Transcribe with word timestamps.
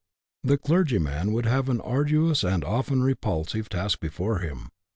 The 0.43 0.57
clergyman 0.57 1.31
would 1.31 1.45
have 1.45 1.69
an 1.69 1.79
arduous, 1.79 2.43
and 2.43 2.63
often 2.63 3.01
a 3.01 3.05
repulsive 3.05 3.69
task 3.69 3.99
before 3.99 4.39
him. 4.39 4.71